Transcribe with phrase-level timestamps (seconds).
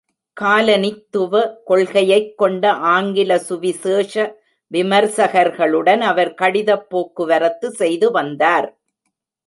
[0.37, 1.33] காலனித்துவ
[1.65, 2.71] கொள்கையைக் கொண்ட
[2.71, 4.15] ஆங்கில சுவிசேஷ
[4.71, 8.67] விமர்சகர்களுடன் அவர் கடிதப் போக்குவரத்து செய்து வந்தார்.